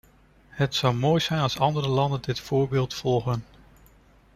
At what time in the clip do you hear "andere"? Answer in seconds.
1.59-1.87